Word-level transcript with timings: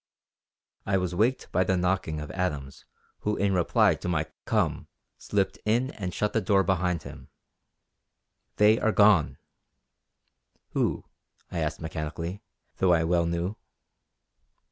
I 0.83 0.97
was 0.97 1.13
waked 1.13 1.51
by 1.51 1.63
the 1.63 1.77
knocking 1.77 2.19
of 2.19 2.31
Adams 2.31 2.85
who 3.19 3.37
in 3.37 3.53
reply 3.53 3.93
to 3.93 4.07
my 4.09 4.25
"Come," 4.45 4.87
slipped 5.19 5.59
in 5.63 5.91
and 5.91 6.11
shut 6.11 6.33
the 6.33 6.41
door 6.41 6.63
behind 6.63 7.03
him. 7.03 7.29
"They 8.55 8.79
are 8.79 8.91
gone!" 8.91 9.37
"Who?" 10.71 11.05
I 11.51 11.59
asked 11.59 11.81
mechanically, 11.81 12.41
though 12.77 12.93
I 12.93 13.03
well 13.03 13.27
knew. 13.27 13.57